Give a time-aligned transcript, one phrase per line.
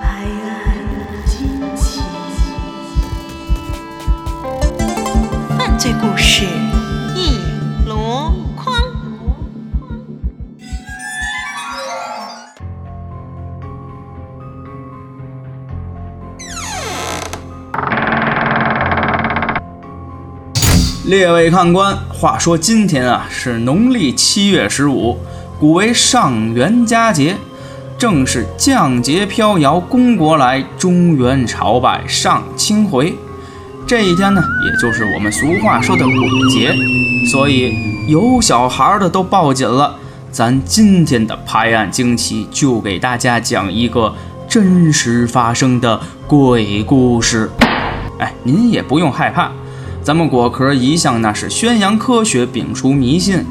[0.00, 0.74] 拍案
[1.26, 2.00] 惊奇，
[5.58, 6.46] 犯罪故事
[7.14, 7.38] 一
[7.86, 8.74] 箩筐。
[21.04, 25.18] 列位看官，话说今天啊是农历七月十五，
[25.60, 27.36] 古为上元佳节，
[27.98, 33.12] 正是降节飘摇公国来，中原朝拜上清回。
[33.84, 36.14] 这一天呢，也就是我们俗话说的鬼
[36.48, 36.72] 节，
[37.28, 37.74] 所以
[38.06, 39.96] 有小孩的都抱紧了。
[40.30, 44.14] 咱今天的拍案惊奇，就给大家讲一个
[44.48, 47.50] 真实发生的鬼故事。
[48.20, 49.50] 哎，您也不用害怕。
[50.04, 53.44] 咱们果壳一向那是宣扬科学，摒除迷信。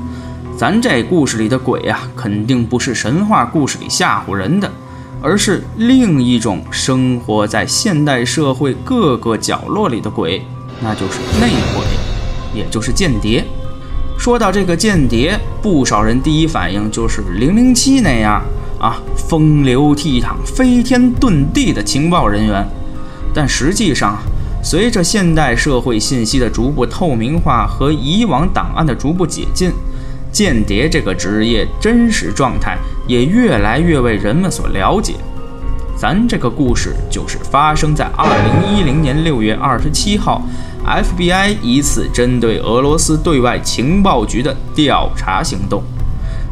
[0.58, 4.68] 咱这故事里的鬼呀、肯定不是神话故事里吓唬人的，
[5.22, 10.44] 而是另一种生活在现代社会各个角落里的鬼，
[10.82, 11.86] 那就是内鬼，
[12.56, 13.46] 也就是间谍。
[14.18, 18.42] 说到这个间谍，不少人第一反应就是零零七那样
[18.80, 22.68] 啊，风流倜傥、飞天遁地的情报人员。
[23.32, 24.18] 但实际上，
[24.64, 29.72] 随着现代社会信息的逐步透明化和以往档案的逐步解禁，
[30.32, 35.16] 间谍这个职业真实状态也越来越为人们所了解。
[35.96, 40.44] 咱这个故事就是发生在2010年6月27号
[40.86, 45.82] ，FBI 一次针对俄罗斯对外情报局的调查行动。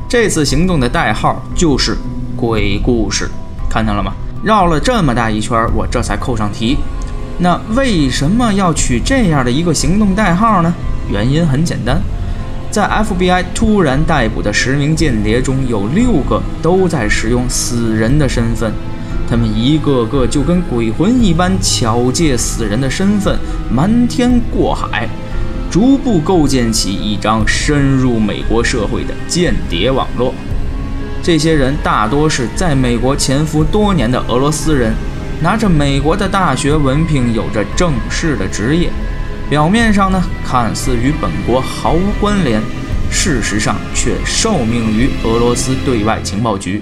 [0.09, 1.95] 这次行动的代号就是
[2.35, 3.29] “鬼故事”，
[3.69, 4.13] 看到了吗？
[4.43, 6.77] 绕了这么大一圈，我这才扣上题。
[7.37, 10.73] 那为什么要取这样的一个行动代号呢？
[11.11, 12.01] 原因很简单，
[12.75, 18.69] 在 FBI 突然逮捕的十名间谍中，有六个都在使用死人的身份，
[19.29, 23.39] 他们一个个就跟鬼魂一般，巧借死人的身份
[23.71, 25.07] 瞒天过海，
[25.71, 30.33] 逐步构建起一张深入美国社会的间谍网络。
[31.23, 34.91] 这些人大多是在美国潜伏多年的俄罗斯人。
[35.41, 38.89] 拿着美国的大学文凭，有着正式的职业，
[39.47, 42.59] 表面上呢看似与本国毫无关联，
[43.11, 46.81] 事实上却受命于俄罗斯对外情报局。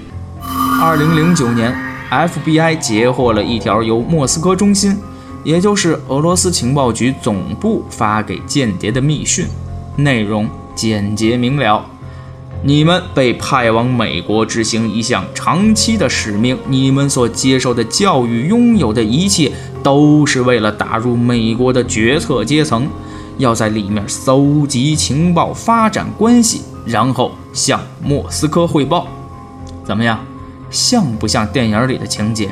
[0.80, 1.74] 二零零九年
[2.10, 4.98] ，FBI 截获了一条由莫斯科中心，
[5.42, 9.46] 也就是俄罗斯情报局总部发给间谍的密讯，
[9.96, 11.84] 内容简洁明了。
[12.66, 19.52] 你们被派往美国执行一项长期的使命，你们所接受的教育、拥有的一切，
[19.82, 22.88] 都是为了打入美国的决策阶层，
[23.36, 29.06] 要在里面搜集情报、发展关系，然后向莫斯科汇报。
[29.84, 30.24] 怎么样，
[30.70, 32.50] 像不像电影里的情节？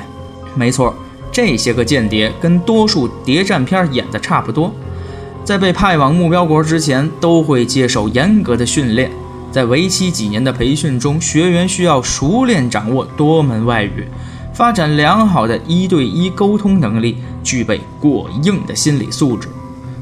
[0.55, 0.95] 没错，
[1.33, 4.71] 这些个间谍跟多数谍战片演的差不多，
[5.43, 9.11] 在被派往目标国之前，都会接受严格的训练。
[9.53, 14.09] 在为期几年的培训中，学员需要熟练掌握多门外语，
[14.55, 19.49] 发展良好的一对一沟通能力，具备过硬的心理素质。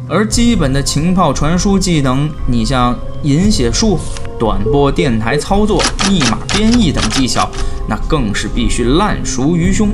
[0.09, 3.99] 而基本的情报传输技能，你像引写术、
[4.39, 7.51] 短波电台操作、密码编译等技巧，
[7.89, 9.91] 那更是必须烂熟于胸。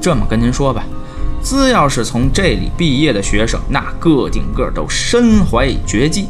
[0.00, 0.84] 这么跟您说吧，
[1.42, 6.26] 只要是从这里毕业的学生，那个顶个都身怀绝技。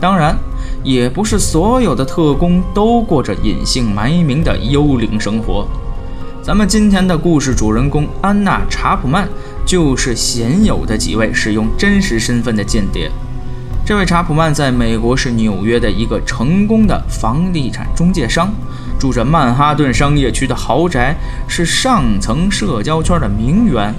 [0.00, 0.36] 当然。
[0.86, 5.66] 也不是所有的特工都过着隐姓埋名的幽灵生活。
[6.40, 9.28] 咱们今天的故事主人公安娜·查普曼
[9.66, 13.10] 就是鲜有的几位使用真实身份的间谍。
[13.84, 18.48] 这位查普曼在美国是纽约的一个成功的房地产中介商，
[18.96, 21.16] 住着曼哈顿商业区的豪宅，
[21.48, 23.92] 是上层社交圈的名媛。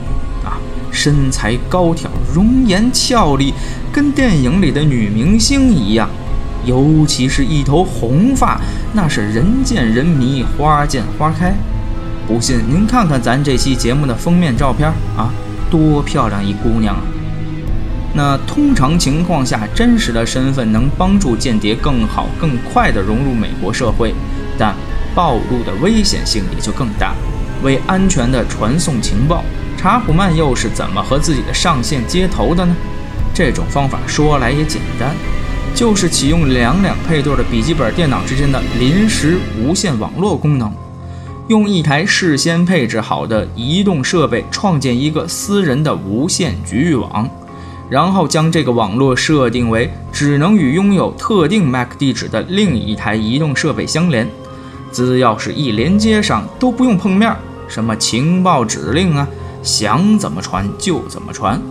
[0.45, 0.55] 啊，
[0.89, 3.53] 身材高挑，容颜俏丽，
[3.91, 6.09] 跟电影里的女明星一样。
[6.67, 8.59] 尤其是一头红发，
[8.93, 11.53] 那是人见人迷，花见花开。
[12.27, 15.31] 不信您看看咱这期节目的封面照片啊，
[15.71, 17.01] 多漂亮一姑娘啊！
[18.13, 24.13] 那通常情况下，真实的身份能帮助间谍更好、更快地融入美国社会，
[24.57, 24.75] 但
[25.15, 27.15] 暴露的危险性也就更大。
[27.63, 29.43] 为安全地传送情报，
[29.77, 32.75] 查普曼又是怎么和自己的上线接头的呢？
[33.33, 35.15] 这种方法说来也简单。
[35.77, 40.73] 就是启用两两配对的笔记本电脑之间的临时无线网络功能，
[41.49, 47.29] 用一台事先配置好的移动设备创建一个私人的无线局域网，
[47.91, 54.27] 然后将这个网络设定为只能与拥有特定 MAC 地址的另一台移动设备相连，
[54.91, 57.31] 只要是一连接上，都不用碰面，
[57.67, 59.27] 什么情报指令啊，
[59.61, 61.61] 想怎么传就怎么传。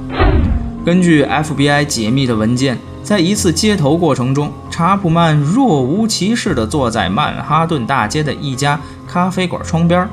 [0.84, 10.08] 根据 FBI 解密的文件，在一次接头过程中，查普曼若无其事地坐在曼哈顿大街的一家咖啡馆窗边。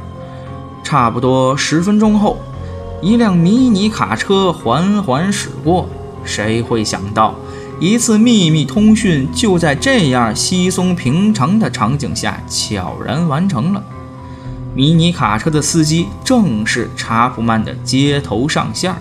[0.83, 2.37] 差不多十分钟后，
[3.01, 5.89] 一辆迷你卡车缓缓驶过。
[6.23, 7.33] 谁会想到，
[7.79, 13.83] 一次秘密通讯就在这样稀松平常的场景下悄然完成了？
[14.75, 18.93] 迷你卡车的司机正是查普曼的接头上线。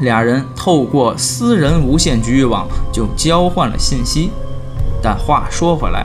[0.00, 4.30] 俩人透过私人无线局域网就交换了信息，
[5.02, 6.04] 但话说回来，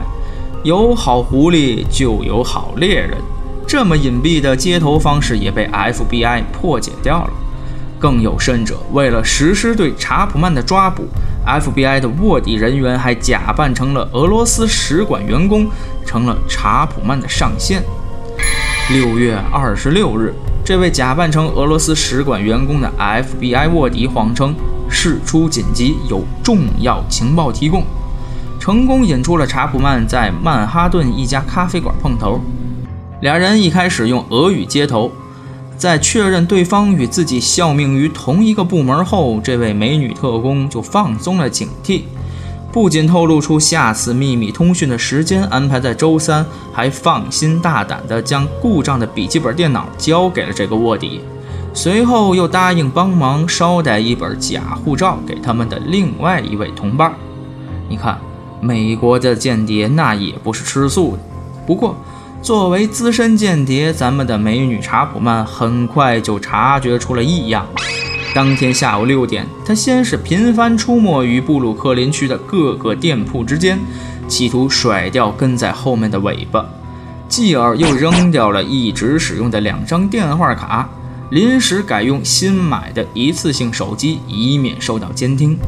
[0.62, 3.18] 有好狐狸就有好猎人，
[3.66, 7.30] 这么隐蔽的接头方式也被 FBI 破解掉了。
[7.98, 11.04] 更有甚者，为了实施对查普曼的抓捕
[11.46, 15.68] ，FBI 的卧底人员还假扮成了俄罗斯使馆员工，
[16.06, 17.82] 成了查普曼的上线。
[18.88, 20.32] 六月二十六日。
[20.64, 24.54] 这位假扮成俄罗斯使馆员工的 FBI 卧底谎称
[24.88, 27.82] 事出紧急，有重要情报提供，
[28.60, 32.40] 成功引出了查普曼在曼哈顿一家咖啡馆碰头。
[33.20, 35.10] 俩人一开始用俄语接头，
[35.76, 42.02] 在确认对方与自己效命于同一个部门后，这位美女特工就放松了警惕。
[42.72, 51.20] 不仅透露出下次秘密通讯的时间安排在周三，还放心大胆地将故障的笔记本电脑交给了这个卧底。
[51.74, 57.12] 随后又答应帮忙捎带一本假护照给他们的另外一位同伴。
[57.88, 58.18] 你看，
[58.60, 61.22] 美国的间谍那也不是吃素的。
[61.66, 61.96] 不过，
[62.40, 67.66] 作为资深间谍，咱们的美女查普曼很快就察觉出了异样。
[68.32, 73.76] 当天下午六点，他先是频繁出没于布鲁克林区的各个店铺之间，
[74.28, 76.64] 企图甩掉跟在后面的尾巴；
[77.28, 80.88] 继而又扔掉了一直使用的两张电话卡，
[81.30, 85.58] 临时改用新买的一次性手机，以免受到监听。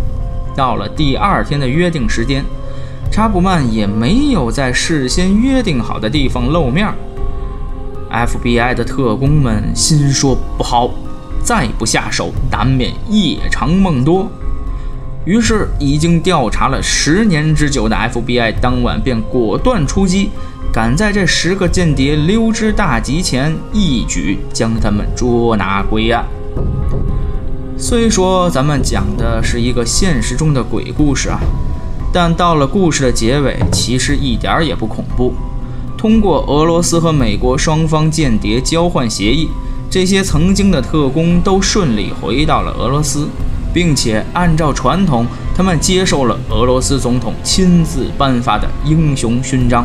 [0.55, 2.45] 到了第二天的约定时间，
[3.11, 6.87] 查普曼也没有在事先约定好的地方露面。
[8.09, 10.91] FBI 的特工们心说不好。
[11.43, 14.31] 再不下手，难免夜长梦多。
[15.25, 20.31] 于是，已经调查了十年之久的 FBI 当晚便果断出击，
[20.73, 26.25] 赶在这十个间谍溜之大吉前，一举将他们捉拿归案。
[27.79, 31.39] 虽说咱们讲的是一个现实中的鬼故事啊，
[32.13, 35.35] 但到了故事的结尾，其实一点也不恐怖。
[35.97, 39.49] 通过俄罗斯和美国双方间谍交换协议。
[39.93, 43.29] 这些曾经的特工都顺利回到了俄罗斯，
[43.75, 49.85] 并且按照传统，他们接受了俄罗斯总统亲自颁发的英雄勋章，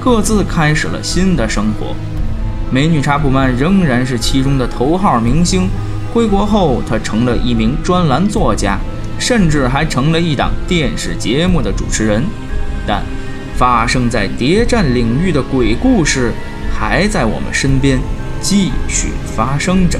[0.00, 1.94] 各自开始了新的生活。
[2.72, 5.68] 美女查普曼仍然是其中的头号明星，
[6.12, 8.76] 归国后她成了一名专栏作家，
[9.20, 12.24] 甚至还成了一档电视节目的主持人。
[12.84, 13.04] 但
[13.54, 16.32] 发生在谍战领域的鬼故事
[16.76, 18.00] 还在我们身边。
[18.40, 19.98] 继续发生着。